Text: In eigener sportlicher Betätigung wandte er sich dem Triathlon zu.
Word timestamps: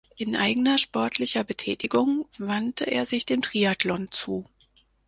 In 0.17 0.35
eigener 0.35 0.79
sportlicher 0.79 1.43
Betätigung 1.43 2.27
wandte 2.39 2.85
er 2.87 3.05
sich 3.05 3.27
dem 3.27 3.43
Triathlon 3.43 4.09
zu. 4.09 4.47